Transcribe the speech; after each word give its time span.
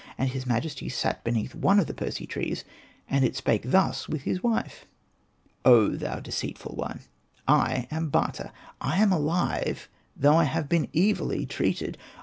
And 0.17 0.29
his 0.31 0.47
majesty 0.47 0.89
sat 0.89 1.23
beneath 1.23 1.53
one 1.53 1.79
of 1.79 1.85
the 1.85 1.93
Persea 1.93 2.25
trees, 2.25 2.65
and 3.07 3.23
it 3.23 3.35
spake 3.35 3.69
thus 3.69 4.09
with 4.09 4.23
his 4.23 4.41
wife:'' 4.41 4.87
Oh 5.71 5.89
thou 5.89 6.19
deceitful 6.19 6.75
one, 6.75 7.01
I 7.47 7.87
am 7.91 8.09
Bata, 8.09 8.51
I 8.81 8.97
am 8.99 9.11
alive, 9.11 9.89
though 10.17 10.37
I 10.37 10.45
have 10.45 10.67
been 10.67 10.87
evilly 10.95 11.41
entreated. 11.43 11.99